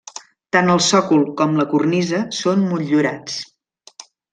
[0.55, 3.41] Tant el sòcol com la cornisa són motllurats.